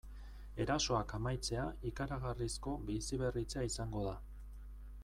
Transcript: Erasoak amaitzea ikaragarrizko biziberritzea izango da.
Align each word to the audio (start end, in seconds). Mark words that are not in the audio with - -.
Erasoak 0.63 1.13
amaitzea 1.17 1.65
ikaragarrizko 1.91 2.75
biziberritzea 2.89 3.69
izango 3.71 4.07
da. 4.11 4.19